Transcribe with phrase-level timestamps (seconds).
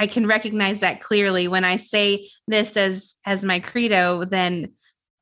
[0.00, 4.72] I can recognize that clearly when I say this as as my credo, then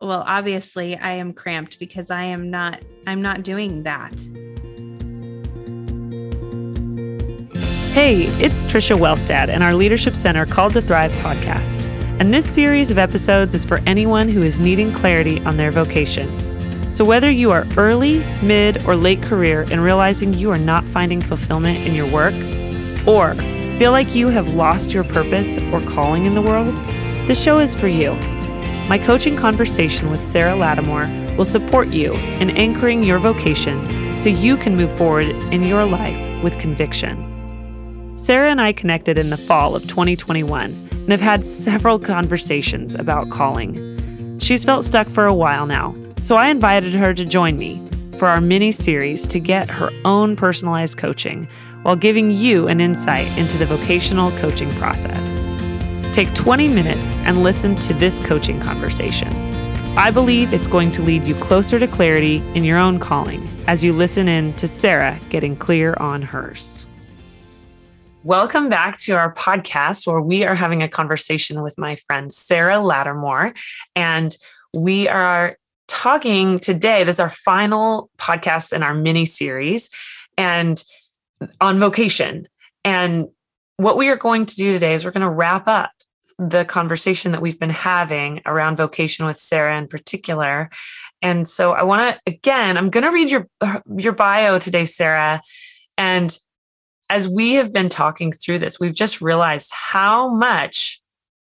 [0.02, 4.12] well, obviously I am cramped because I am not I'm not doing that.
[7.94, 11.86] Hey, it's Trisha Welstad and our Leadership Center Called to Thrive podcast.
[12.20, 16.30] And this series of episodes is for anyone who is needing clarity on their vocation.
[16.90, 21.22] So, whether you are early, mid, or late career and realizing you are not finding
[21.22, 22.34] fulfillment in your work,
[23.06, 23.34] or
[23.76, 26.74] feel like you have lost your purpose or calling in the world,
[27.26, 28.14] this show is for you.
[28.88, 34.56] My coaching conversation with Sara Lattimore will support you in anchoring your vocation so you
[34.56, 38.16] can move forward in your life with conviction.
[38.16, 43.28] Sara and I connected in the fall of 2021 and have had several conversations about
[43.28, 44.38] calling.
[44.38, 48.28] She's felt stuck for a while now, so I invited her to join me for
[48.28, 51.46] our mini series to get her own personalized coaching
[51.86, 55.44] while giving you an insight into the vocational coaching process.
[56.12, 59.28] Take 20 minutes and listen to this coaching conversation.
[59.96, 63.84] I believe it's going to lead you closer to clarity in your own calling as
[63.84, 66.88] you listen in to Sara getting clear on hers.
[68.24, 72.80] Welcome back to our podcast where we are having a conversation with my friend Sara
[72.80, 73.54] Lattimore.
[73.94, 74.36] And
[74.74, 75.56] we are
[75.86, 77.04] talking today.
[77.04, 79.88] This is our final podcast in our mini series
[80.36, 80.82] and
[81.60, 82.48] on vocation.
[82.84, 83.28] And
[83.76, 85.90] what we are going to do today is we're going to wrap up
[86.38, 90.70] the conversation that we've been having around vocation with Sara in particular.
[91.22, 93.48] And so I want to again, I'm going to read your
[93.96, 95.40] your bio today, Sara.
[95.96, 96.36] And
[97.08, 101.00] as we have been talking through this, we've just realized how much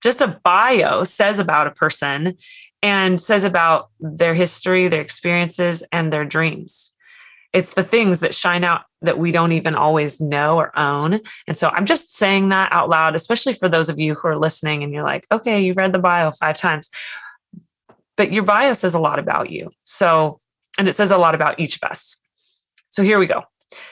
[0.03, 2.35] just a bio says about a person
[2.83, 6.92] and says about their history, their experiences, and their dreams.
[7.53, 11.21] It's the things that shine out that we don't even always know or own.
[11.47, 14.39] And so I'm just saying that out loud, especially for those of you who are
[14.39, 16.91] listening and you're like, okay, you read the bio five times,
[18.17, 19.71] but your bio says a lot about you.
[19.83, 20.39] So,
[20.79, 22.17] and it says a lot about each of us.
[22.91, 23.43] So here we go.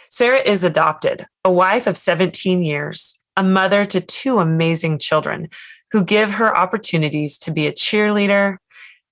[0.09, 5.49] Sara is adopted, a wife of 17 years, a mother to two amazing children
[5.93, 8.56] who give her opportunities to be a cheerleader,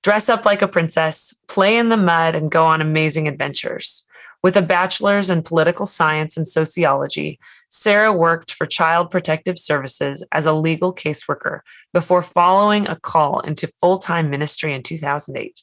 [0.02, 4.07] dress up like a princess, play in the mud, and go on amazing adventures.
[4.42, 7.40] With a bachelor's in political science and sociology,
[7.70, 11.60] Sara worked for Child Protective Services as a legal caseworker
[11.92, 15.60] before following a call into full time ministry in 2008.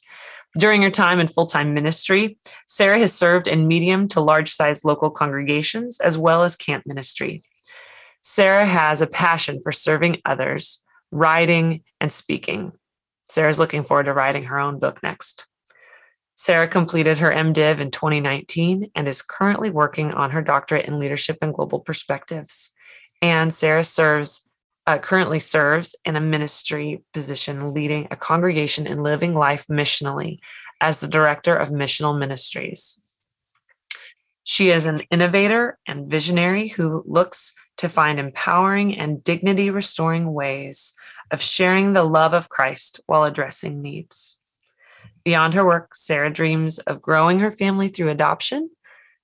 [0.58, 4.84] During her time in full time ministry, Sara has served in medium to large size
[4.84, 7.42] local congregations as well as camp ministry.
[8.20, 12.72] Sara has a passion for serving others, writing, and speaking.
[13.28, 15.46] Sara's looking forward to writing her own book next.
[16.36, 21.38] Sara completed her MDiv in 2019 and is currently working on her doctorate in leadership
[21.40, 22.72] and global perspectives.
[23.22, 24.48] And Sara serves
[24.86, 30.38] uh, currently serves in a ministry position leading a congregation in living life missionally
[30.80, 33.20] as the director of missional ministries.
[34.44, 40.94] She is an innovator and visionary who looks to find empowering and dignity restoring ways
[41.32, 44.55] of sharing the love of Christ while addressing needs.
[45.26, 48.70] Beyond her work, Sara dreams of growing her family through adoption,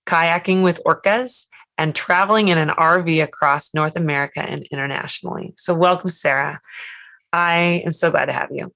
[0.05, 1.47] kayaking with orcas,
[1.79, 5.55] and traveling in an RV across North America and internationally.
[5.57, 6.61] So, welcome, Sara.
[7.33, 8.73] I am so glad to have you.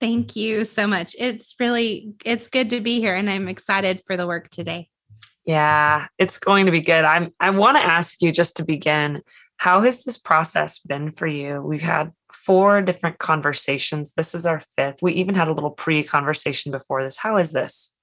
[0.00, 1.14] Thank you so much.
[1.18, 4.88] It's really it's good to be here and I'm excited for the work today.
[5.44, 7.04] Yeah, it's going to be good.
[7.04, 9.20] I'm I want to ask you just to begin,
[9.58, 11.60] how has this process been for you?
[11.60, 12.12] We've had
[12.44, 14.12] four different conversations.
[14.14, 15.02] This is our fifth.
[15.02, 17.18] We even had a little pre-conversation before this.
[17.18, 17.94] How is this?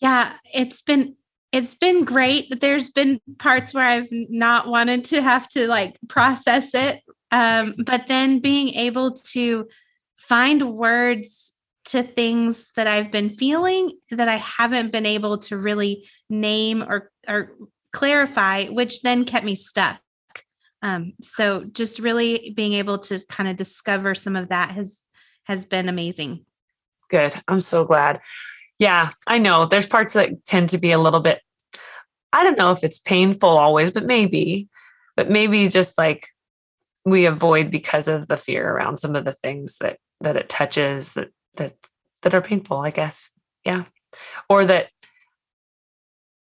[0.00, 1.16] Yeah, it's been
[1.52, 2.60] it's been great.
[2.60, 7.00] There's been parts where I've not wanted to have to like process it.
[7.32, 9.68] Um, but then being able to
[10.16, 11.52] find words
[11.86, 17.10] to things that I've been feeling that I haven't been able to really name or
[17.28, 17.52] or
[17.92, 20.00] clarify, which then kept me stuck.
[20.82, 25.04] Um, so just really being able to kind of discover some of that has
[25.44, 26.44] has been amazing.
[27.10, 27.34] Good.
[27.48, 28.20] I'm so glad.
[28.78, 31.40] Yeah, I know there's parts that tend to be a little bit,
[32.32, 34.68] I don't know if it's painful always, but maybe,
[35.16, 36.28] but maybe just like
[37.04, 41.14] we avoid because of the fear around some of the things that that it touches
[41.14, 41.74] that that
[42.22, 43.30] that are painful, I guess.
[43.64, 43.84] Yeah.
[44.48, 44.88] Or that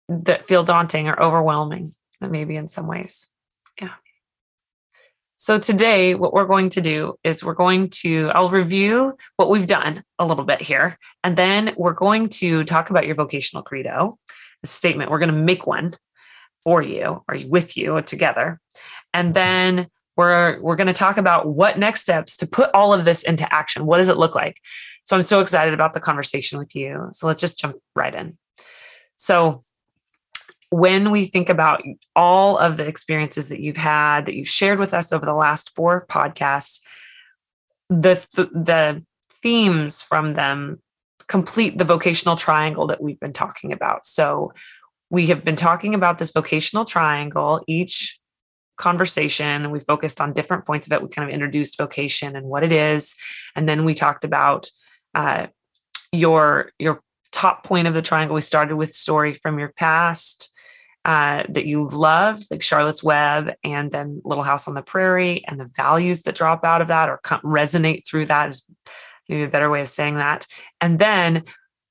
[0.09, 1.91] that feel daunting or overwhelming,
[2.21, 3.31] maybe in some ways.
[3.81, 3.95] Yeah.
[5.43, 9.67] So today, what we're going to do is we're going to, I'll review what we've
[9.67, 14.21] done a little bit here, and then we're going to talk about your vocational credo,
[14.61, 15.11] the statement.
[15.11, 15.91] We're going to make one
[16.63, 18.61] for you or with you together.
[19.13, 23.05] And then we're we're going to talk about what next steps to put all of
[23.05, 23.85] this into action.
[23.85, 24.61] What does it look like?
[25.03, 27.09] So I'm so excited about the conversation with you.
[27.15, 28.39] So let's just jump right in.
[29.17, 29.61] So
[30.73, 31.83] when we think about
[32.17, 35.77] all of the experiences that you've had that you've shared with us over the last
[35.77, 36.81] four podcasts,
[37.91, 38.15] the
[38.53, 40.81] the themes from them
[41.29, 44.07] complete the vocational triangle that we've been talking about.
[44.07, 44.55] So
[45.11, 48.19] we have been talking about this vocational triangle each
[48.79, 52.65] conversation we focused on different points of it we kind of introduced vocation and what
[52.65, 53.15] it is
[53.55, 54.71] and then we talked about
[55.15, 55.47] uh,
[56.11, 56.99] your your
[57.31, 60.52] top point of the triangle we started with story from your past
[61.05, 65.59] uh, that you loved like charlotte's web and then little house on the prairie and
[65.59, 68.65] the values that drop out of that or resonate through that is
[69.29, 70.47] maybe a better way of saying that.
[70.81, 71.45] And then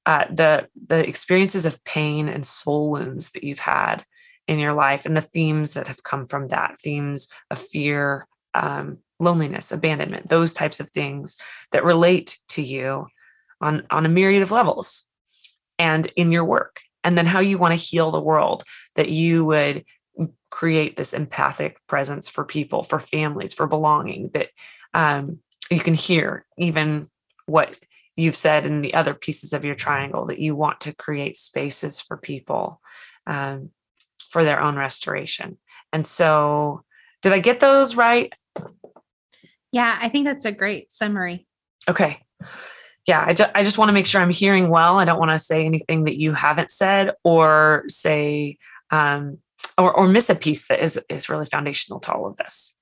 [0.05, 4.03] uh, the the experiences of pain and soul wounds that you've had
[4.47, 8.97] in your life and the themes that have come from that themes of fear um,
[9.19, 11.37] loneliness abandonment those types of things
[11.71, 13.05] that relate to you
[13.61, 15.07] on on a myriad of levels
[15.77, 18.63] and in your work and then how you want to heal the world
[18.95, 19.85] that you would
[20.49, 24.49] create this empathic presence for people for families for belonging that
[24.93, 25.39] um,
[25.69, 27.07] you can hear even
[27.45, 27.77] what
[28.15, 32.01] you've said in the other pieces of your triangle that you want to create spaces
[32.01, 32.81] for people
[33.25, 33.69] um,
[34.29, 35.57] for their own restoration.
[35.93, 36.83] And so,
[37.21, 38.33] did I get those right?
[39.71, 41.47] Yeah, I think that's a great summary.
[41.87, 42.21] Okay.
[43.07, 44.99] Yeah, I, ju- I just want to make sure I'm hearing well.
[44.99, 48.57] I don't want to say anything that you haven't said or say
[48.91, 49.39] um,
[49.77, 52.75] or, or miss a piece that is is really foundational to all of this.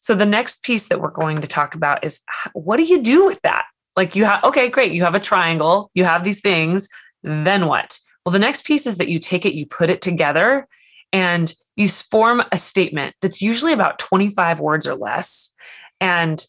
[0.00, 2.20] So the next piece that we're going to talk about is
[2.54, 3.66] what do you do with that?
[3.96, 6.88] Like you have okay, great, you have a triangle, you have these things,
[7.22, 7.98] then what?
[8.24, 10.68] Well, the next piece is that you take it, you put it together,
[11.12, 15.54] and you form a statement that's usually about 25 words or less.
[16.00, 16.44] And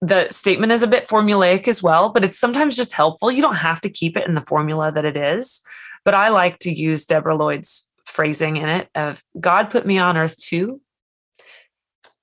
[0.00, 3.32] the statement is a bit formulaic as well, but it's sometimes just helpful.
[3.32, 5.62] You don't have to keep it in the formula that it is.
[6.04, 10.16] But I like to use Deborah Loyd's phrasing in it of God put me on
[10.16, 10.80] earth to,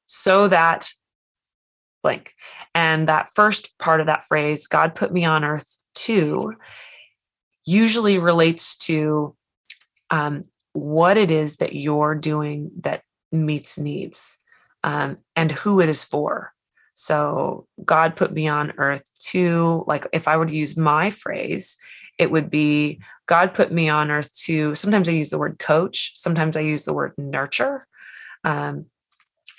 [0.05, 0.89] so that
[2.03, 2.33] blank.
[2.75, 6.53] And that first part of that phrase, God put me on earth to,
[7.65, 9.35] usually relates to
[10.09, 10.43] um,
[10.73, 14.37] what it is that you're doing that meets needs
[14.83, 16.51] um, and who it is for.
[16.93, 19.83] So, God put me on earth to.
[19.87, 21.77] like, if I were to use my phrase,
[22.19, 26.11] it would be God put me on earth to, sometimes I use the word coach,
[26.15, 27.87] sometimes I use the word nurture.
[28.43, 28.87] Um,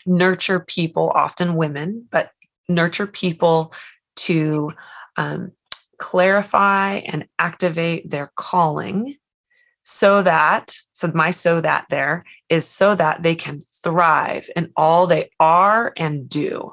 [0.07, 2.31] nurture people, often women, but
[2.69, 3.73] nurture people
[4.17, 4.73] to
[5.17, 5.53] um,
[5.99, 9.17] clarify and activate their calling
[9.85, 15.07] so that so my so that there is so that they can thrive in all
[15.07, 16.73] they are and do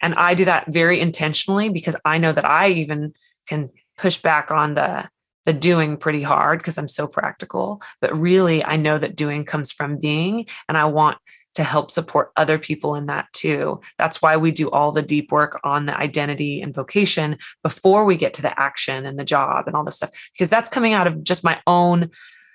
[0.00, 3.12] and i do that very intentionally because i know that i even
[3.48, 3.68] can
[3.98, 5.08] push back on the
[5.44, 9.70] the doing pretty hard because i'm so practical but really i know that doing comes
[9.70, 11.18] from being and i want
[11.54, 13.80] to help support other people in that too.
[13.98, 18.16] That's why we do all the deep work on the identity and vocation before we
[18.16, 21.06] get to the action and the job and all this stuff, because that's coming out
[21.06, 22.10] of just my own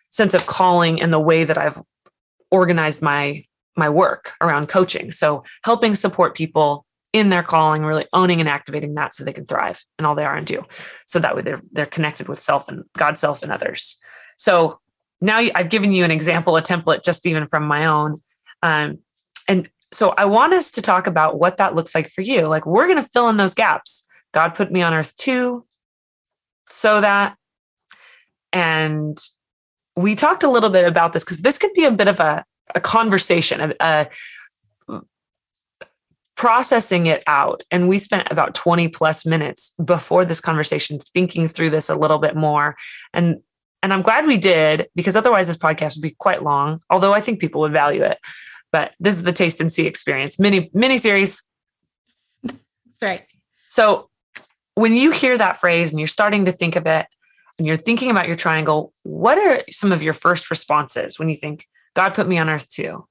[0.10, 1.82] sense of calling and the way that I've
[2.50, 3.44] organized my
[3.76, 5.12] my work around coaching.
[5.12, 6.87] So helping support people
[7.18, 10.24] in their calling, really owning and activating that so they can thrive and all they
[10.24, 10.64] are and do.
[11.06, 13.98] So that way they're they're connected with self and God, self, and others.
[14.38, 14.80] So
[15.20, 18.22] now I've given you an example, a template, just even from my own
[18.64, 19.00] um,
[19.48, 22.48] and so I want us to talk about what that looks like for you.
[22.48, 24.06] Like we're going to fill in those gaps.
[24.34, 25.66] God put me on earth to,
[26.70, 27.38] so that,
[28.52, 29.18] and
[29.96, 32.44] we talked a little bit about this because this could be a bit of a,
[32.76, 34.08] a conversation, a, a
[36.38, 37.64] processing it out.
[37.72, 42.20] And we spent about 20 plus minutes before this conversation thinking through this a little
[42.20, 42.78] bit more.
[43.14, 43.38] And
[43.84, 47.22] and I'm glad we did because otherwise this podcast would be quite long, although I
[47.22, 48.18] think people would value it.
[48.72, 51.44] But this is the taste and see experience mini mini series.
[52.44, 53.26] That's right.
[53.68, 54.10] So
[54.76, 57.08] when you hear that phrase and you're starting to think of it
[57.58, 61.36] and you're thinking about your triangle, what are some of your first responses when you
[61.36, 61.66] think,
[61.96, 63.07] God put me on earth to?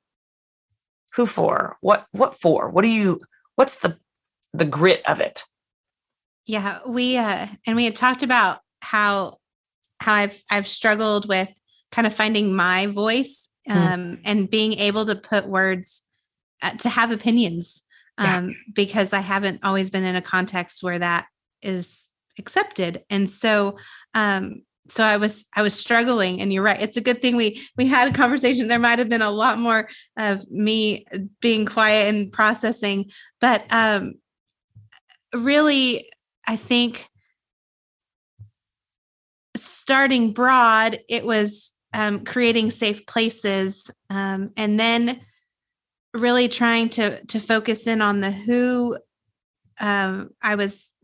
[1.17, 1.77] Who for?
[1.81, 2.71] What what for?
[2.71, 3.23] What do you
[3.55, 3.99] what's the
[4.53, 5.45] the grit of it?
[6.47, 9.39] Yeah, we uh and we had talked about how
[10.01, 11.49] how I've I've struggled with
[11.91, 13.73] kind of finding my voice hmm.
[13.73, 14.21] um, mm.
[14.25, 16.03] and being able to put words
[16.63, 17.83] uh, to have opinions
[18.19, 18.55] um, yeah.
[18.75, 21.27] because I haven't always been in a context where that
[21.63, 22.09] is
[22.39, 23.05] accepted.
[23.11, 23.79] And so
[24.15, 26.81] um, so I was I was struggling, and you're right.
[26.81, 28.69] It's a good thing we we had a conversation.
[28.69, 31.07] There might have been a lot more of me
[31.41, 34.15] being quiet and processing, but um,
[35.35, 36.09] really,
[36.47, 37.09] I think
[39.57, 45.21] starting broad, it was um, creating safe places, um, and then
[46.15, 48.99] really trying to to focus in on the who.
[49.79, 50.95] Um, I was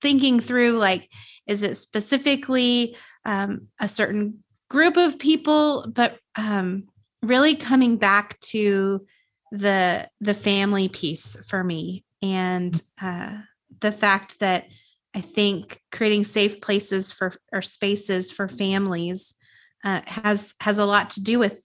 [0.00, 1.08] thinking through like,
[1.46, 6.88] is it specifically um, a certain group of people, but um,
[7.22, 9.06] really coming back to
[9.52, 13.36] the the family piece for me and uh,
[13.80, 14.66] the fact that
[15.14, 19.34] I think creating safe places for or spaces for families
[19.84, 21.60] uh, has has a lot to do with.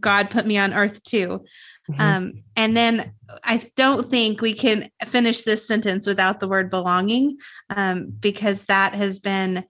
[0.00, 1.44] God put me on earth to.
[1.90, 2.00] Mm-hmm.
[2.00, 3.12] Um, and then
[3.44, 7.38] I don't think we can finish this sentence without the word belonging,
[7.70, 9.64] um, because that has been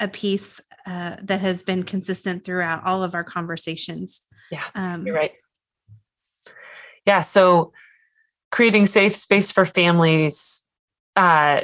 [0.00, 4.22] a piece uh, that has been consistent throughout all of our conversations.
[4.50, 5.32] Yeah, um, you're right.
[7.06, 7.72] Yeah, so
[8.50, 10.64] creating safe space for families,
[11.16, 11.60] uh,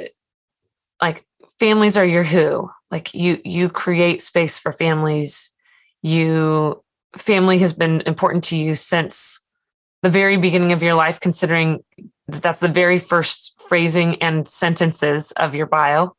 [1.01, 1.25] like
[1.59, 2.69] families are your who.
[2.89, 5.51] Like you, you create space for families.
[6.01, 6.83] You
[7.17, 9.39] family has been important to you since
[10.01, 11.83] the very beginning of your life, considering
[12.27, 16.15] that that's the very first phrasing and sentences of your bio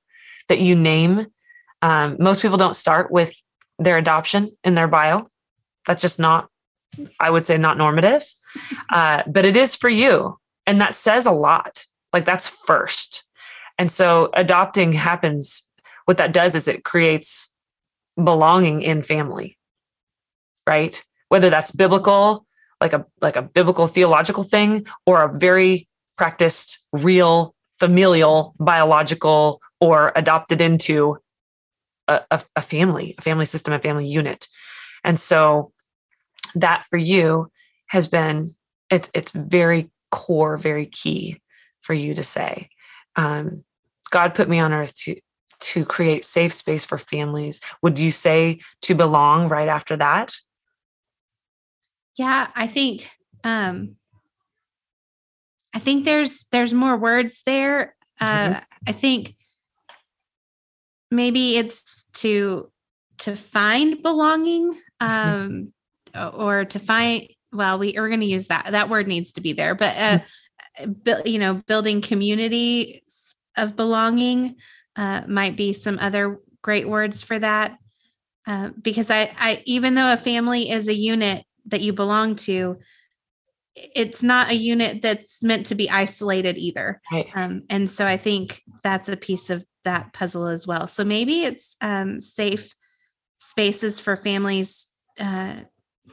[0.48, 1.26] that you name
[1.82, 3.34] um, most people don't start with
[3.78, 5.28] their adoption in their bio.
[5.86, 6.48] That's just not,
[7.20, 8.24] I would say, not normative.
[8.90, 10.38] Uh, but it is for you.
[10.66, 11.86] And that says a lot.
[12.12, 13.24] Like that's first.
[13.78, 15.68] And so adopting happens.
[16.04, 17.50] What that does is it creates
[18.22, 19.58] belonging in family,
[20.66, 21.02] right?
[21.28, 22.46] Whether that's biblical,
[22.80, 30.12] like a like a biblical theological thing, or a very practiced, real, familial, biological, or
[30.14, 31.16] adopted into
[32.30, 34.48] a, a, family, a family system, a family unit.
[35.04, 35.72] And so
[36.54, 37.50] that for you
[37.88, 38.50] has been
[38.90, 41.40] it's it's very core, very key
[41.80, 42.68] for you to say.
[43.16, 43.64] Um,
[44.10, 45.16] God put me on earth to
[45.60, 47.60] to create safe space for families.
[47.82, 50.34] Would you say to belong right after that?
[52.16, 53.10] Yeah, I think
[53.44, 53.96] um
[55.74, 57.94] I think there's there's more words there.
[58.20, 58.58] Uh mm-hmm.
[58.88, 59.34] I think
[61.12, 62.70] maybe it's to
[63.18, 65.72] to find belonging mm-hmm.
[66.16, 69.40] um or to find well we are going to use that that word needs to
[69.40, 70.18] be there but uh
[70.80, 71.26] mm-hmm.
[71.26, 74.56] you know building communities of belonging
[74.96, 77.76] uh might be some other great words for that
[78.46, 82.78] uh, because I, I even though a family is a unit that you belong to
[83.74, 87.28] it's not a unit that's meant to be isolated either right.
[87.34, 90.86] um, and so i think that's a piece of that puzzle as well.
[90.86, 92.74] So maybe it's um, safe
[93.38, 94.86] spaces for families
[95.18, 95.56] uh,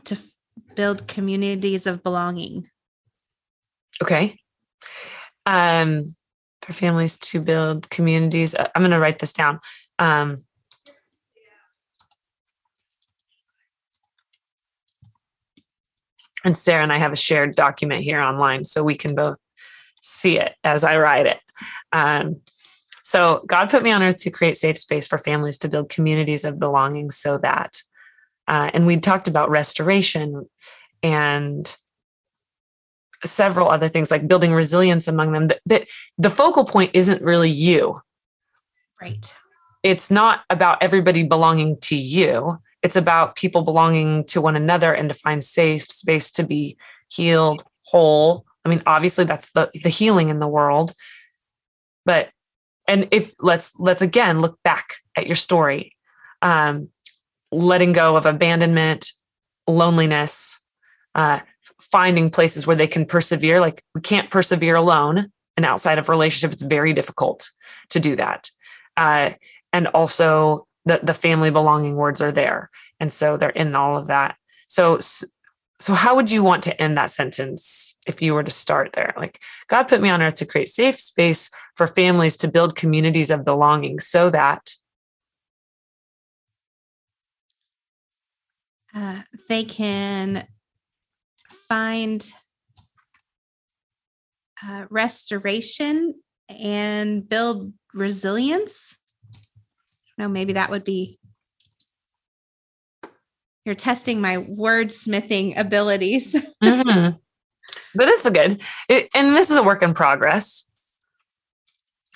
[0.06, 0.32] to f-
[0.76, 2.70] build communities of belonging.
[4.02, 4.38] Okay.
[5.46, 6.16] Um,
[6.62, 9.60] for families to build communities, uh, I'm going to write this down.
[9.98, 10.44] Um,
[16.44, 19.38] and Sara and I have a shared document here online so we can both
[20.02, 21.40] see it as I write it.
[21.92, 22.42] Um,
[23.10, 26.46] so God put me on earth to create safe space for families to build communities
[26.46, 27.82] of belonging so that,
[28.48, 30.48] uh, and we talked about restoration
[31.02, 31.76] and
[33.26, 35.48] several other things like building resilience among them.
[35.48, 35.88] That, that
[36.20, 38.00] the focal point isn't really you.
[39.02, 39.36] Right.
[39.82, 42.62] It's not about everybody belonging to you.
[42.84, 47.64] It's about people belonging to one another and to find safe space to be healed,
[47.86, 48.46] whole.
[48.64, 50.94] I mean, obviously that's the the healing in the world,
[52.06, 52.30] but
[52.90, 55.96] and if let's let's again look back at your story.
[56.42, 56.90] Um,
[57.52, 59.12] letting go of abandonment
[59.68, 60.62] loneliness
[61.16, 61.40] uh,
[61.82, 63.60] finding places where they can persevere.
[63.60, 65.32] Like we can't persevere alone.
[65.56, 67.50] And outside of relationship it's very difficult
[67.90, 68.50] to do that.
[68.98, 69.32] Uh,
[69.72, 72.70] and also the the family belonging words are there.
[73.00, 74.36] And so they're in all of that.
[74.66, 75.00] So
[75.82, 79.14] so, how would you want to end that sentence if you were to start there?
[79.16, 83.32] Like, God put me on earth to create safe space for families to build communities
[83.32, 84.72] of belonging so that
[88.94, 90.46] uh, they can
[91.70, 92.30] find
[94.62, 96.16] uh, restoration
[96.50, 98.98] and build resilience.
[100.18, 101.19] No, maybe that would be
[103.70, 106.34] you're testing my wordsmithing abilities.
[106.64, 107.16] mm-hmm.
[107.94, 108.62] But this is good.
[108.90, 110.66] It, and this is a work in progress.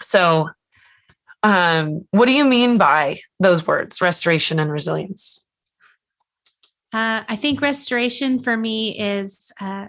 [0.02, 0.50] So
[1.44, 5.42] Um, what do you mean by those words, restoration and resilience?
[6.94, 9.88] Uh, I think restoration for me is uh,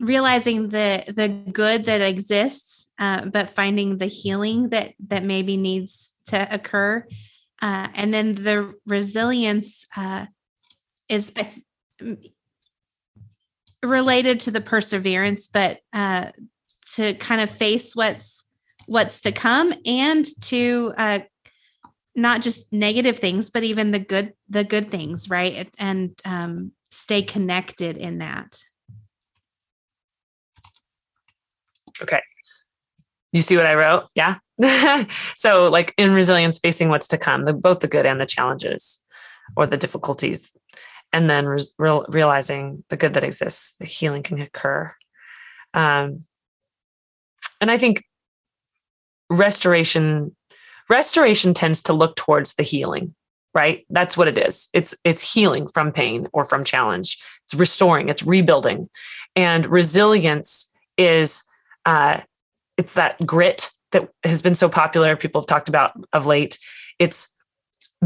[0.00, 6.12] realizing the the good that exists, uh, but finding the healing that that maybe needs
[6.26, 7.06] to occur,
[7.64, 10.26] uh, and then the resilience uh,
[11.08, 11.32] is
[13.82, 16.26] related to the perseverance, but uh,
[16.96, 18.44] to kind of face what's
[18.86, 21.20] what's to come and to uh,
[22.14, 25.74] not just negative things, but even the good the good things, right?
[25.78, 28.58] And um, stay connected in that.
[32.02, 32.20] Okay.
[33.32, 34.08] You see what I wrote?
[34.14, 34.36] Yeah.
[35.34, 39.02] so, like in resilience, facing what's to come, the, both the good and the challenges
[39.56, 40.56] or the difficulties,
[41.12, 44.94] and then re- real, realizing the good that exists, the healing can occur.
[45.72, 46.24] Um,
[47.60, 48.04] and I think
[49.30, 50.36] restoration
[50.90, 53.14] restoration tends to look towards the healing
[53.54, 53.86] right?
[53.88, 54.68] That's what it is.
[54.74, 57.18] It's it's healing from pain or from challenge.
[57.44, 58.88] It's restoring it's rebuilding.
[59.36, 61.44] And resilience is
[61.86, 62.20] uh
[62.76, 66.58] it's that grit that has been so popular people have talked about of late
[66.98, 67.28] it's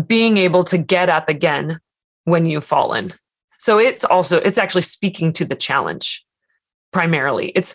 [0.06, 1.80] being able to get up again
[2.24, 3.12] when you've fallen
[3.58, 6.24] so it's also it's actually speaking to the challenge
[6.92, 7.74] primarily it's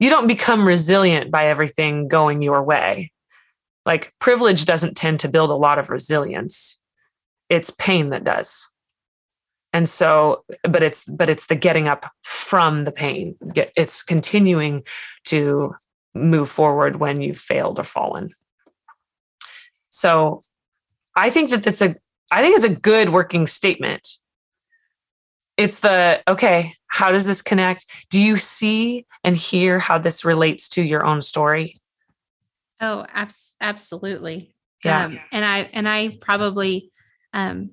[0.00, 3.12] you don't become resilient by everything going your way.
[3.84, 6.80] Like privilege doesn't tend to build a lot of resilience.
[7.48, 8.68] It's pain that does.
[9.72, 13.36] And so, but it's but it's the getting up from the pain.
[13.76, 14.84] It's continuing
[15.26, 15.74] to
[16.18, 18.30] move forward when you've failed or fallen.
[19.90, 20.40] So
[21.16, 21.96] I think that that's a
[22.30, 24.06] I think it's a good working statement.
[25.56, 27.86] It's the okay, how does this connect?
[28.10, 31.76] Do you see and hear how this relates to your own story?
[32.80, 34.54] Oh, abs- absolutely.
[34.84, 35.06] Yeah.
[35.06, 36.92] Um, and I and I probably
[37.32, 37.70] um,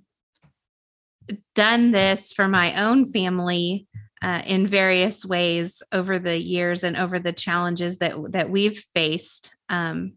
[1.54, 3.88] done this for my own family
[4.25, 9.56] uh, in various ways over the years and over the challenges that that we've faced.
[9.69, 10.13] Um,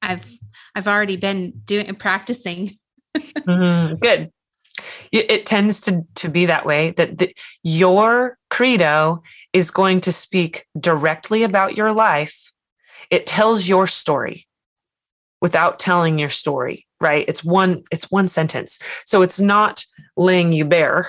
[0.00, 0.26] I've
[0.74, 2.78] I've already been doing practicing.
[3.16, 3.94] mm-hmm.
[4.00, 4.30] Good
[5.12, 10.66] it tends to to be that way that the, your credo is going to speak
[10.78, 12.52] directly about your life
[13.10, 14.46] it tells your story
[15.40, 19.84] without telling your story right it's one it's one sentence so it's not
[20.16, 21.08] laying you bare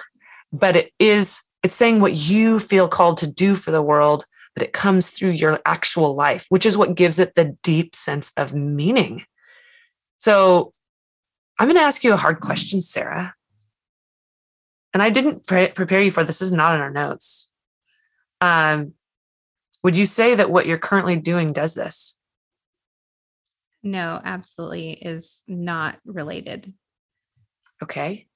[0.51, 4.63] but it is it's saying what you feel called to do for the world but
[4.63, 8.53] it comes through your actual life which is what gives it the deep sense of
[8.53, 9.23] meaning
[10.17, 10.71] so
[11.59, 13.33] i'm going to ask you a hard question sara
[14.95, 16.39] and I didn't pre- prepare you for this.
[16.39, 17.51] this is not in our notes.
[18.39, 18.93] Um,
[19.83, 22.17] would you say that what you're currently doing does this?
[23.83, 26.73] No, absolutely is not related.
[27.83, 28.27] Okay.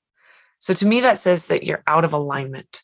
[0.60, 2.82] So to me, that says that you're out of alignment.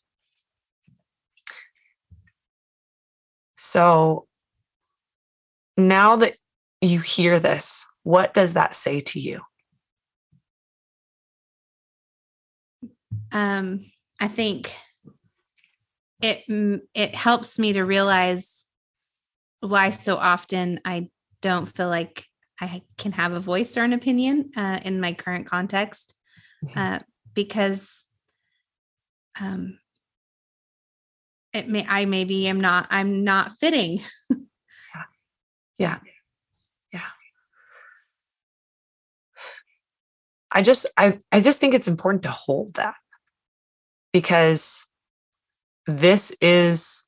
[3.56, 4.26] So
[5.76, 6.36] now that
[6.80, 9.40] you hear this, what does that say to you?
[13.32, 13.84] um,
[14.20, 14.74] I think
[16.22, 16.44] it
[16.94, 18.66] it helps me to realize
[19.60, 21.10] why so often I
[21.42, 22.24] don't feel like
[22.60, 26.14] I can have a voice or an opinion uh, in my current context,
[26.64, 26.78] mm-hmm.
[26.78, 26.98] uh,
[27.34, 28.06] because
[29.38, 29.78] um,
[31.56, 34.00] it may I maybe am not I'm not fitting.
[35.78, 35.98] yeah.
[36.92, 37.00] yeah.
[40.50, 42.94] I just I I just think it's important to hold that
[44.12, 44.86] because
[45.86, 47.04] this is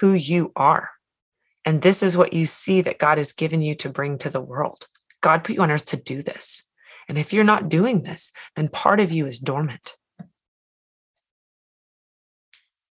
[0.00, 0.90] who you are.
[1.64, 4.40] And this is what you see that God has given you to bring to the
[4.40, 4.86] world.
[5.20, 6.64] God put you on earth to do this.
[7.08, 9.96] And if you're not doing this, then part of you is dormant.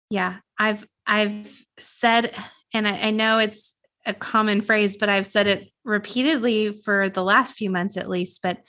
[0.10, 2.36] Yeah, I've I've said,
[2.74, 7.24] and I, I know it's a common phrase, but I've said it repeatedly for the
[7.24, 8.41] last few months at least.
[8.43, 8.60] But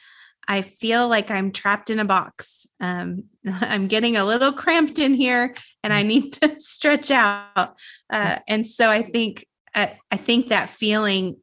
[0.48, 2.66] I feel like I'm trapped in a box.
[2.80, 7.76] Um, I'm getting a little cramped in here, and I need to stretch out.
[8.10, 11.36] Uh, and so I think uh, I think that feeling.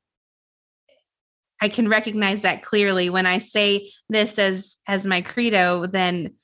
[1.62, 5.86] I can recognize that clearly when I say this as as my credo.
[5.86, 6.36] Then,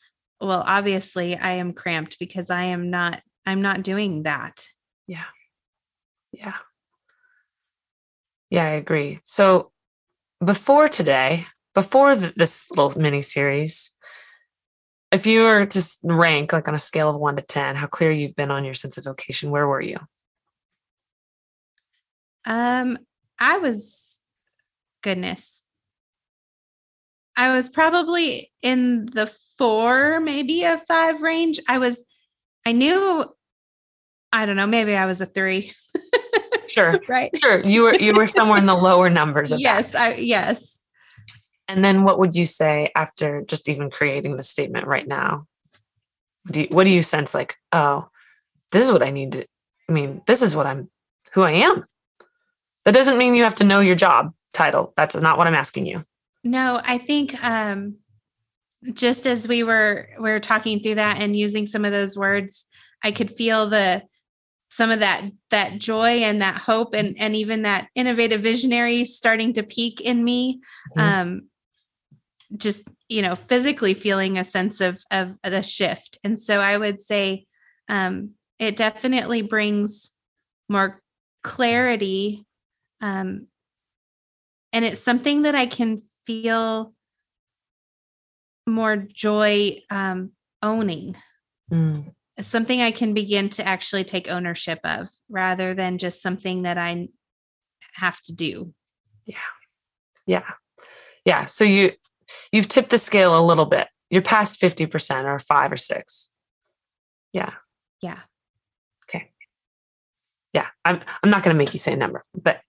[0.41, 3.21] well, obviously, I am cramped because I am not.
[3.45, 4.67] I'm not doing that.
[5.07, 5.23] Yeah.
[6.31, 6.53] Yeah.
[8.49, 9.19] Yeah, I agree.
[9.23, 9.71] So
[10.43, 13.91] before today, before this little mini series,
[15.11, 18.11] if you were to rank like on a scale of one to 10, how clear
[18.11, 19.97] you've been on your sense of vocation, where were you?
[22.45, 22.97] Um,
[23.39, 24.21] I was
[25.01, 25.61] goodness.
[27.37, 31.59] I was probably in the four, maybe a five range.
[31.67, 32.05] I was,
[32.65, 33.25] I knew,
[34.33, 35.73] I don't know, maybe I was a three.
[36.75, 36.99] Sure.
[37.07, 37.31] right.
[37.37, 37.65] Sure.
[37.65, 40.01] You were you were somewhere in the lower numbers of yes, that.
[40.01, 40.77] I yes.
[41.69, 45.47] And then what would you say after just even creating the statement right now?
[46.51, 48.09] Do you, what do you sense like, oh,
[48.73, 49.45] this is what I need to
[49.87, 50.89] I mean, this is what I'm
[51.31, 51.85] who I am.
[52.83, 54.93] That doesn't mean you have to know your job title.
[54.95, 56.03] That's not what I'm asking you.
[56.43, 57.97] No, I think um
[58.93, 62.67] just as we were we were talking through that and using some of those words,
[63.03, 64.03] I could feel the
[64.69, 69.53] some of that that joy and that hope and and even that innovative visionary starting
[69.53, 70.61] to peak in me.
[70.97, 71.01] Mhm.
[71.01, 71.41] Um
[72.55, 77.01] just you know physically feeling a sense of of the shift and so i would
[77.01, 77.45] say
[77.89, 80.11] um it definitely brings
[80.69, 81.01] more
[81.43, 82.45] clarity
[83.01, 83.47] um
[84.73, 86.94] and it's something that i can feel
[88.67, 91.15] more joy um owning
[91.71, 96.77] Mm, something i can begin to actually take ownership of rather than just something that
[96.77, 97.07] i
[97.95, 98.73] have to do
[99.25, 99.37] yeah.
[100.25, 100.43] Yeah.
[101.25, 101.91] Yeah so you
[102.51, 103.87] you've tipped the scale a little bit.
[104.09, 106.31] You're past 50% or five or six.
[107.33, 107.53] Yeah.
[108.01, 108.19] yeah
[109.09, 109.31] okay
[110.53, 110.67] Yeah.
[110.83, 112.61] I'm I'm not gonna make you say a number, but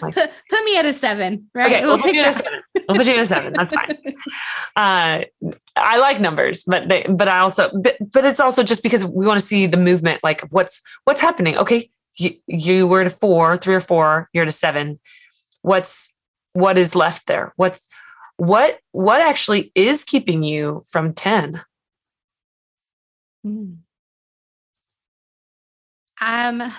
[0.00, 2.60] put, put me at a seven right okay, we'll, put pick you at a seven.
[2.88, 3.52] We'll put you at a seven.
[3.52, 3.96] That's fine.
[4.76, 5.20] uh,
[5.76, 9.26] I like numbers, but they, but I also, but, but it's also just because we
[9.26, 11.56] want to see the movement, like what's what's happening.
[11.58, 14.98] Okay, you, you were at a four, three or four, you're at a seven.
[15.62, 16.14] What's
[16.52, 17.52] what is left there?
[17.56, 17.88] What's
[18.36, 21.62] what what actually is keeping you from ten?
[23.46, 23.78] Mm.
[26.20, 26.72] Um,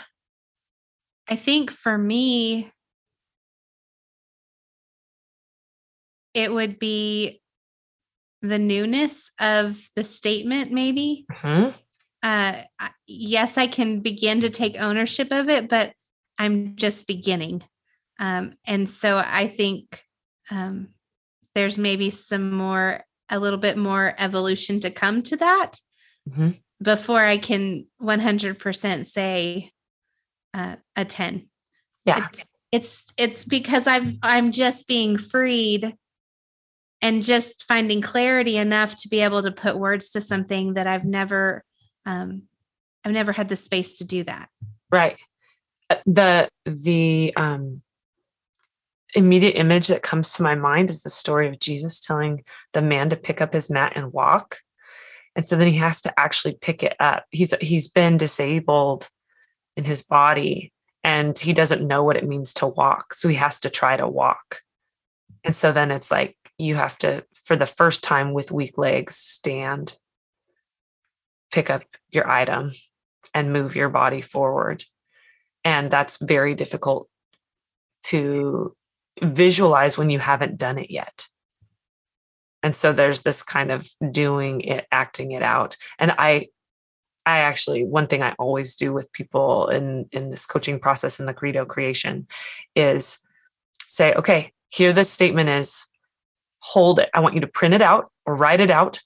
[1.29, 2.71] I think for me,
[6.37, 7.41] it would be
[8.43, 11.25] the newness of the statement, maybe.
[11.31, 11.73] Mhm.
[12.21, 12.61] Uh,
[13.07, 15.93] yes, I can begin to take ownership of it, but
[16.37, 17.63] I'm just beginning.
[18.19, 20.03] Um, and so I think
[20.51, 20.89] um,
[21.55, 25.81] there's maybe some more, a little bit more evolution to come to that
[26.29, 26.61] Mhm.
[26.81, 29.71] before I can 100% say
[30.53, 31.49] uh, a 10.
[32.05, 32.27] Yeah.
[32.31, 35.95] It's, it's it's because I'm I'm just being freed
[37.01, 41.05] and just finding clarity enough to be able to put words to something that I've
[41.05, 41.63] never
[42.05, 42.43] um
[43.03, 44.49] I've never had the space to do that.
[44.91, 45.17] Right.
[45.89, 47.81] Uh, The the um
[49.15, 53.09] immediate image that comes to my mind is the story of Jesus telling the man
[53.09, 54.59] to pick up his mat and walk.
[55.35, 57.25] And so then he has to actually pick it up.
[57.31, 59.09] He's he's been disabled
[59.75, 63.13] in his body and he doesn't know what it means to walk.
[63.13, 64.61] So he has to try to walk.
[65.43, 69.15] And so then it's like you have to for the first time with weak legs
[69.15, 69.97] stand
[71.51, 72.71] pick up your item
[73.33, 74.83] and move your body forward.
[75.63, 77.09] And that's very difficult
[78.03, 78.75] to
[79.21, 81.27] visualize when you haven't done it yet.
[82.63, 85.77] And so there's this kind of doing it acting it out.
[85.99, 86.47] And i
[87.25, 91.25] i actually one thing i always do with people in in this coaching process in
[91.25, 92.25] the credo creation
[92.73, 93.19] is
[93.85, 95.85] say okay here this statement is
[96.59, 99.01] hold it i want you to print it out or write it out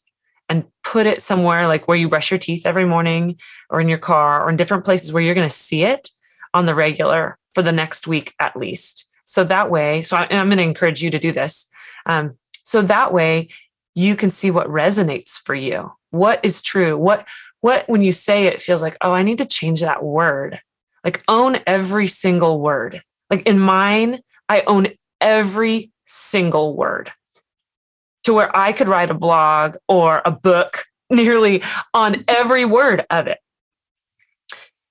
[0.52, 3.98] and put it somewhere like where you brush your teeth every morning or in your
[3.98, 6.10] car or in different places where you're going to see it
[6.54, 9.06] on the regular for the next week at least.
[9.24, 11.70] So that way, so I, am going to encourage you to do this.
[12.06, 13.48] Um, so that way
[13.96, 15.94] you can see what resonates for you.
[16.10, 16.98] What is true?
[16.98, 17.26] What,
[17.62, 20.60] what, when you say it feels like, oh, I need to change that word.
[21.06, 23.02] Like own every single word.
[23.30, 24.88] Like in mine, I own
[25.22, 27.10] every single word
[28.24, 33.28] to where I could write a blog or a book nearly on every word of
[33.28, 33.40] it.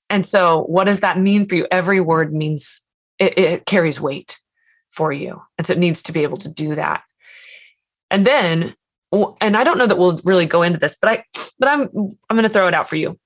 [0.08, 1.66] And so, what does that mean for you?
[1.70, 2.82] Every word means
[3.18, 4.38] it, it carries weight
[4.90, 5.42] for you.
[5.56, 7.02] And so, it needs to be able to do that.
[8.10, 8.74] And then,
[9.40, 11.24] and I don't know that we'll really go into this, but I,
[11.58, 11.82] but I'm,
[12.28, 13.18] I'm going to throw it out for you.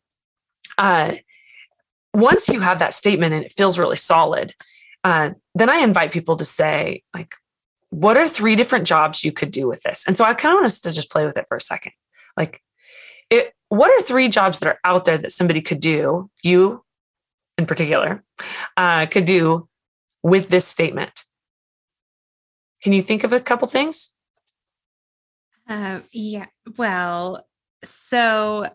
[0.77, 1.15] Uh,
[2.13, 4.53] once you have that statement and it feels really solid,
[5.05, 7.35] uh, then I invite people to say, like,
[7.95, 10.05] what are three different jobs you could do with this?
[10.05, 11.93] And so I kind of want us to just play with it for a second.
[12.37, 12.61] Like,
[13.31, 16.85] it, what are three jobs that are out there that somebody could do, you
[17.57, 18.25] in particular,
[18.77, 19.69] uh, could do
[20.25, 21.23] with this statement?
[22.83, 24.17] Can you think of a couple things?
[25.69, 26.47] Uh, yeah.
[26.77, 27.47] Well,
[27.85, 28.67] so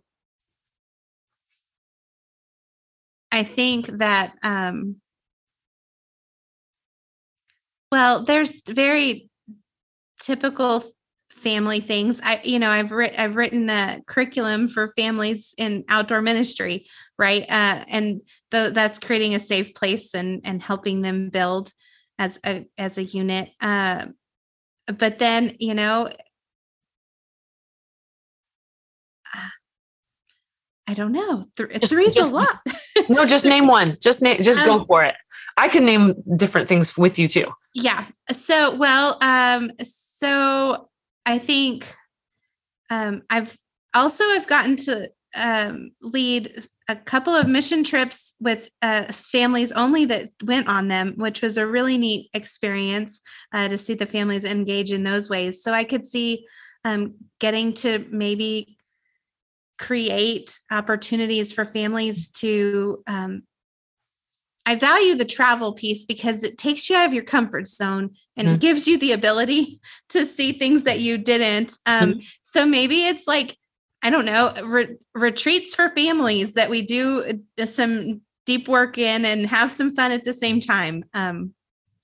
[3.34, 5.02] I think that um,
[7.92, 9.30] Well, there's very
[10.22, 10.84] typical
[11.32, 12.22] family things.
[12.24, 17.44] I, you know, I've written I've written a curriculum for families in outdoor ministry, right?
[17.44, 18.22] Uh, and
[18.52, 21.72] th- that's creating a safe place and and helping them build
[22.18, 23.50] as a as a unit.
[23.62, 24.08] Uh,
[24.98, 26.10] but then, you know,
[30.88, 31.46] I don't know.
[31.56, 32.50] Th- just, three's just, a lot.
[33.10, 33.96] no, just name one.
[34.02, 34.42] Just name.
[34.42, 35.14] Just um, go for it.
[35.60, 37.52] I can name different things with you too.
[37.76, 38.06] Yeah.
[38.32, 40.90] So, well, um, so
[41.26, 41.94] I think
[42.90, 43.58] um, I've
[43.94, 46.52] also I've gotten to um, lead
[46.88, 51.58] a couple of mission trips with uh, families only that went on them, which was
[51.58, 53.22] a really neat experience
[53.54, 55.62] uh, to see the families engage in those ways.
[55.62, 56.48] So I could see
[56.86, 58.78] um, getting to maybe
[59.78, 63.44] create opportunities for families to um,
[64.66, 68.48] I value the travel piece because it takes you out of your comfort zone and
[68.48, 68.58] mm-hmm.
[68.58, 71.74] gives you the ability to see things that you didn't.
[71.86, 72.20] Um, mm-hmm.
[72.44, 73.58] So maybe it's like,
[74.02, 79.26] I don't know, re- retreats for families that we do uh, some deep work in
[79.26, 81.04] and have some fun at the same time.
[81.14, 81.54] Um,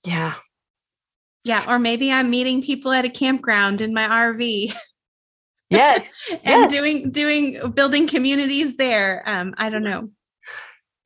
[0.04, 0.34] yeah.
[1.44, 1.64] Yeah.
[1.68, 4.74] Or maybe I'm meeting people at a campground in my RV.
[5.70, 6.14] Yes.
[6.30, 6.72] and yes.
[6.72, 9.22] doing, doing, building communities there.
[9.26, 10.10] Um, I don't know.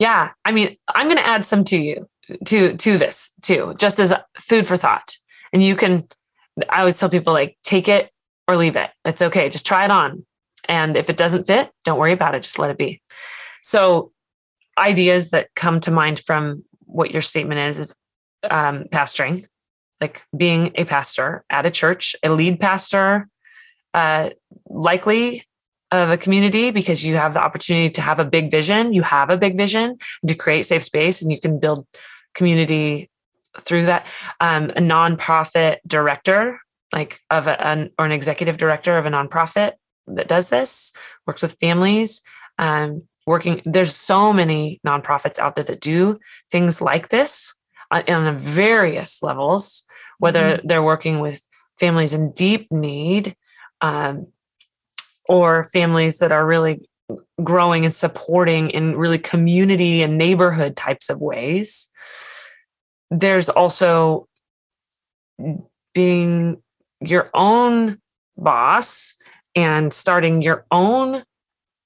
[0.01, 0.33] Yeah.
[0.45, 2.09] I mean, I'm going to add some to you
[2.47, 5.17] to, to this too, just as food for thought.
[5.53, 6.09] And you can,
[6.69, 8.11] I always tell people like, take it
[8.49, 8.91] or leave it.
[9.05, 9.49] It's okay.
[9.49, 10.25] Just try it on.
[10.69, 12.43] And if it doesn't fit, don't worry about it.
[12.43, 13.03] Just let it be.
[13.63, 14.13] So
[14.79, 17.95] ideas that come to mind from what your statement is, is
[18.51, 19.47] um, pastoring,
[20.01, 23.29] like being a pastor at a church, a lead pastor,
[23.93, 24.31] uh,
[24.69, 25.45] likely
[25.93, 28.93] of a community because you have the opportunity to have a big vision.
[28.93, 31.87] You have a big vision to create safe space and you can build
[32.35, 33.11] community
[33.59, 34.07] through that.
[34.41, 36.61] Um, a nonprofit director,
[36.93, 39.73] like of a, an, or an executive director of a nonprofit
[40.07, 40.93] that does this,
[41.27, 42.23] works with families.
[42.59, 47.55] Um, working, there's so many nonprofits out there that do things like this
[47.91, 49.85] on, on various levels,
[50.19, 50.67] whether mm-hmm.
[50.67, 51.47] they're working with
[51.79, 53.35] families in deep need
[53.81, 54.29] um,
[55.31, 56.89] or families that are really
[57.43, 61.89] growing and supporting in really community and neighborhood types of ways.
[63.13, 64.27] There's also
[65.95, 66.61] being
[67.01, 67.99] your own
[68.37, 69.15] boss
[69.55, 71.23] and starting your own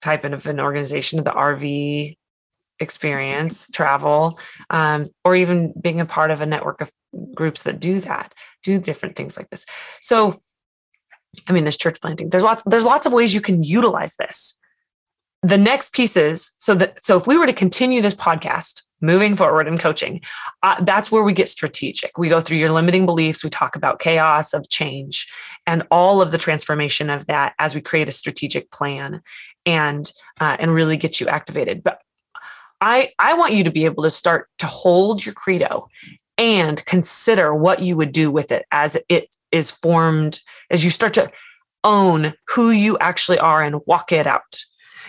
[0.00, 2.16] type of an organization, of the RV
[2.80, 4.38] experience, travel,
[4.70, 6.90] um, or even being a part of a network of
[7.35, 9.66] groups that do that, do different things like this.
[10.00, 10.33] So
[11.47, 12.31] I mean, this church planting.
[12.31, 14.59] There's lots, there's lots of ways you can utilize this.
[15.42, 19.37] The next piece is so that so if we were to continue this podcast moving
[19.37, 20.23] forward in coaching,
[20.62, 22.16] uh, that's where we get strategic.
[22.16, 23.44] We go through your limiting beliefs.
[23.44, 25.31] We talk about chaos of change
[25.66, 29.20] and all of the transformation of that as we create a strategic plan
[29.66, 31.83] and uh, and really get you activated.
[31.83, 32.01] But
[32.81, 35.88] I I want you to be able to start to hold your credo
[36.38, 41.14] and consider what you would do with it as it is formed as you start
[41.14, 41.31] to
[41.83, 44.61] own who you actually are and walk it out,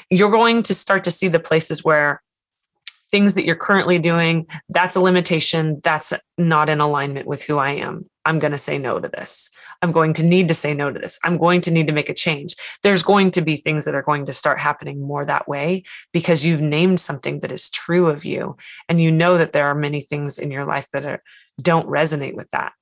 [0.10, 2.22] you're going to start to see the places where
[3.10, 5.80] things that you're currently doing, that's a limitation.
[5.84, 8.10] That's not in alignment with who I am.
[8.26, 9.50] I'm going to say no to this.
[9.82, 11.20] I'm going to need to say no to this.
[11.24, 12.56] I'm going to need to make a change.
[12.82, 16.44] There's going to be things that are going to start happening more that way because
[16.44, 18.58] you've named something that is true of you.
[18.90, 21.22] And you know that there are many things in your life that are,
[21.62, 22.74] don't resonate with that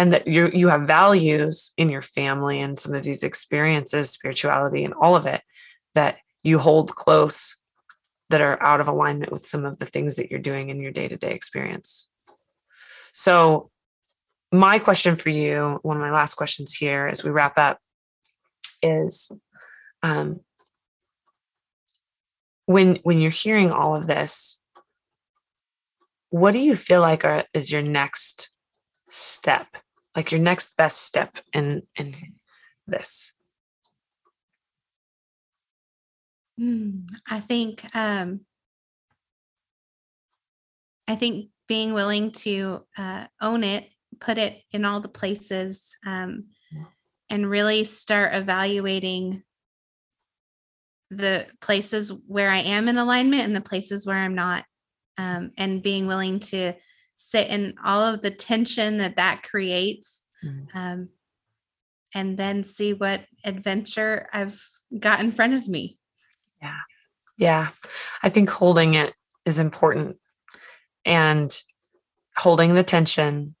[0.00, 4.82] and that you you have values in your family and some of these experiences spirituality
[4.82, 5.42] and all of it
[5.94, 7.56] that you hold close
[8.30, 10.90] that are out of alignment with some of the things that you're doing in your
[10.90, 12.08] day-to-day experience.
[13.12, 13.70] So
[14.50, 17.78] my question for you one of my last questions here as we wrap up
[18.82, 19.30] is
[20.02, 20.40] um,
[22.64, 24.62] when when you're hearing all of this
[26.30, 28.48] what do you feel like are, is your next
[29.10, 29.66] step
[30.16, 32.14] like your next best step in in
[32.86, 33.34] this?
[36.60, 38.40] Mm, i think um
[41.08, 43.88] i think being willing to uh, own it
[44.20, 46.48] put it in all the places um,
[47.30, 49.42] and really start evaluating
[51.08, 54.64] the places where i am in alignment and the places where i'm not
[55.16, 56.74] um, and being willing to
[57.22, 60.76] sit in all of the tension that that creates mm-hmm.
[60.76, 61.08] um,
[62.14, 64.60] and then see what adventure I've
[64.98, 65.98] got in front of me.
[66.62, 66.78] Yeah.
[67.36, 67.68] Yeah.
[68.22, 69.12] I think holding it
[69.44, 70.16] is important
[71.04, 71.54] and
[72.36, 73.54] holding the tension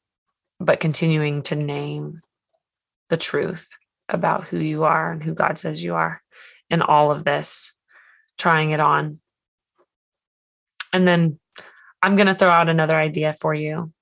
[0.58, 2.20] but continuing to name
[3.10, 3.68] the truth
[4.08, 6.22] about who you are and who God says you are
[6.70, 7.74] in all of this,
[8.38, 9.20] trying it on.
[10.94, 11.39] And then
[12.02, 13.92] I'm going to throw out another idea for you.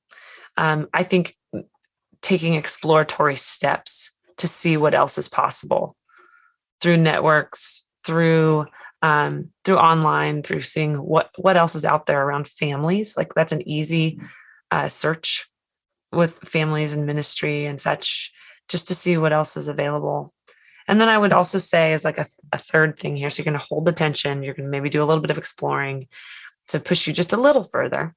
[0.57, 1.37] Um, I think
[2.21, 5.97] taking exploratory steps to see what else is possible
[6.81, 8.67] through networks, through
[9.01, 13.17] um, through online, through seeing what what else is out there around families.
[13.17, 14.21] Like that's an easy
[14.71, 15.49] uh, search
[16.11, 18.33] with families and ministry and such,
[18.69, 20.33] just to see what else is available.
[20.89, 23.51] And then I would also say, as like a, a third thing here, so you're
[23.51, 24.43] going to hold the tension.
[24.43, 26.09] You're going to maybe do a little bit of exploring
[26.69, 28.15] to push you just a little further.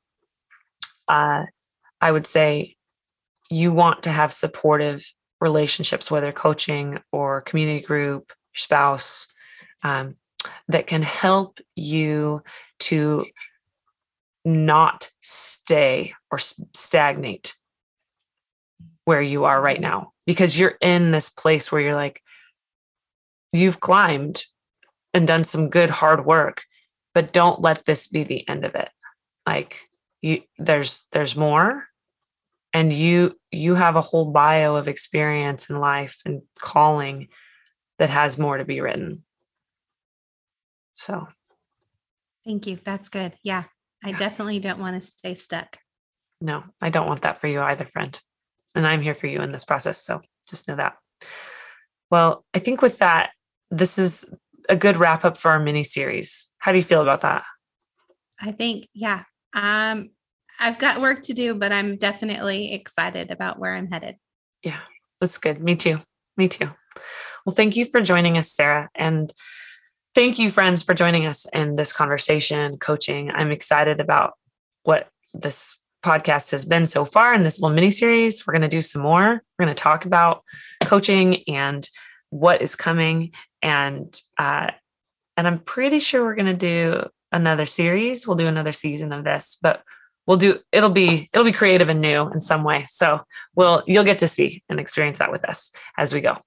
[1.09, 1.45] Uh,
[1.99, 2.75] I would say
[3.49, 5.05] you want to have supportive
[5.39, 9.27] relationships, whether coaching or community group, spouse,
[9.83, 10.15] um,
[10.67, 12.41] that can help you
[12.79, 13.21] to
[14.43, 17.55] not stay or stagnate
[19.05, 22.21] where you are right now because you're in this place where you're like
[23.51, 24.45] you've climbed
[25.13, 26.63] and done some good hard work
[27.13, 28.89] but don't let this be the end of it.
[29.45, 29.89] Like
[30.21, 31.87] you there's there's more.
[32.73, 37.27] And you you have a whole bio of experience in life and calling
[37.99, 39.23] that has more to be written.
[40.95, 41.27] So.
[42.45, 42.79] Thank you.
[42.83, 43.33] That's good.
[43.43, 43.65] Yeah.
[44.03, 44.17] I yeah.
[44.17, 45.77] definitely don't want to stay stuck.
[46.39, 48.19] No i don't want that for you either friend.
[48.73, 50.95] And i'm here for you in this process so just know that.
[52.09, 53.31] Well i think with that
[53.69, 54.25] this is
[54.69, 57.43] a good wrap up for our mini series how do you feel about that
[58.39, 60.09] i think yeah um
[60.61, 64.17] I've got work to do, but I'm definitely excited about where I'm headed.
[64.63, 64.77] Yeah,
[65.19, 65.61] that's good.
[65.61, 65.99] Me too.
[66.37, 66.69] Me too.
[67.45, 68.87] Well, thank you for joining us, Sara.
[68.93, 69.33] And
[70.13, 73.31] thank you, friends, for joining us in this conversation, coaching.
[73.31, 74.33] I'm excited about
[74.83, 78.45] what this podcast has been so far in this little mini series.
[78.45, 79.41] We're going to do some more.
[79.57, 80.43] We're going to talk about
[80.83, 81.87] coaching and
[82.29, 83.31] what is coming.
[83.63, 84.71] And, uh,
[85.41, 88.27] and I'm pretty sure we're going to do another series.
[88.27, 89.81] We'll do another season of this, but
[90.27, 92.85] we'll do it'll be it'll be creative and new in some way.
[92.87, 93.23] So
[93.55, 96.37] we'll you'll get to see and experience that with us as we go.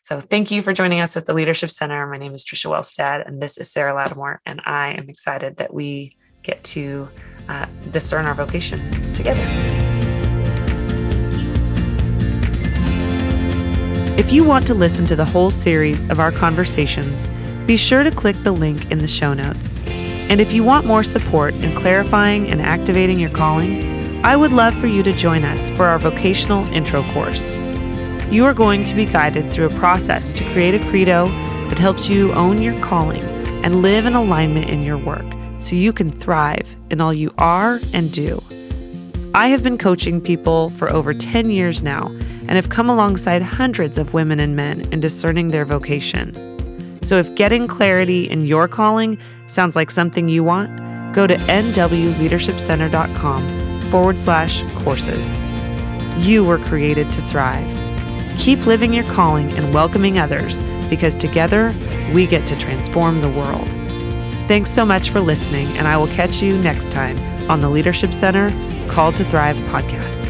[0.00, 2.06] So thank you for joining us with the leadership center.
[2.06, 5.74] My name is trisha welstad and this is sara lattimore and i am excited that
[5.74, 7.06] we get to
[7.50, 8.80] uh, discern our vocation
[9.12, 9.42] together.
[14.16, 17.28] If you want to listen to the whole series of our conversations
[17.68, 19.84] be sure to click the link in the show notes
[20.28, 24.74] and if you want more support in clarifying and activating your calling, I would love
[24.74, 27.56] for you to join us for our vocational intro course.
[28.30, 31.28] You are going to be guided through a process to create a credo
[31.68, 33.22] that helps you own your calling
[33.64, 35.24] and live in alignment in your work
[35.58, 38.42] so you can thrive in all you are and do.
[39.34, 43.96] I have been coaching people for over 10 years now and have come alongside hundreds
[43.96, 46.47] of women and men in discerning their vocation.
[47.02, 53.80] So if getting clarity in your calling sounds like something you want, go to nwleadershipcenter.com
[53.90, 55.42] forward slash courses.
[56.18, 57.70] You were created to thrive.
[58.38, 61.74] Keep living your calling and welcoming others because together
[62.12, 63.68] we get to transform the world.
[64.48, 67.18] Thanks so much for listening, and I will catch you next time
[67.50, 68.50] on the Leadership Center
[68.88, 70.27] Call to Thrive podcast.